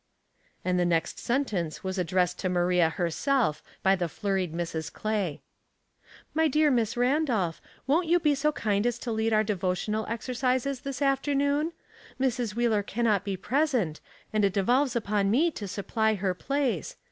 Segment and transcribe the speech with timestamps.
[0.65, 4.91] And the next sentence was addressed to Maria herself by the flurried Mrs.
[4.91, 5.43] Clay.
[5.87, 10.07] *' My dear Miss Randolph, won't you be so kind as to lead our devotional
[10.07, 11.73] exercises this afternoon?
[12.19, 12.55] Mrs.
[12.55, 14.01] Wheeler cannot be present,
[14.33, 16.95] and it devolves upon me to supply her place.